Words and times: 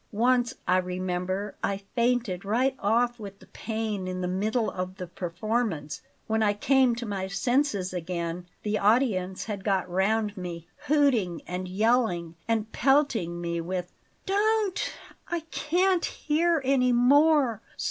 Once, 0.11 0.55
I 0.67 0.77
remember, 0.77 1.53
I 1.63 1.83
fainted 1.93 2.43
right 2.43 2.75
off 2.79 3.19
with 3.19 3.37
the 3.37 3.45
pain 3.45 4.07
in 4.07 4.21
the 4.21 4.27
middle 4.27 4.71
of 4.71 4.95
the 4.95 5.05
performance 5.05 6.01
When 6.25 6.41
I 6.41 6.53
came 6.53 6.95
to 6.95 7.05
my 7.05 7.27
senses 7.27 7.93
again, 7.93 8.47
the 8.63 8.79
audience 8.79 9.43
had 9.45 9.63
got 9.63 9.87
round 9.87 10.35
me 10.35 10.67
hooting 10.87 11.43
and 11.45 11.67
yelling 11.67 12.33
and 12.47 12.71
pelting 12.71 13.39
me 13.39 13.61
with" 13.61 13.93
"Don't! 14.25 14.91
I 15.27 15.41
can't 15.51 16.03
hear 16.03 16.63
any 16.65 16.91
more! 16.91 17.61